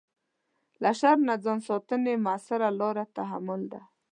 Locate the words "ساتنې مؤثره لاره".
1.67-3.03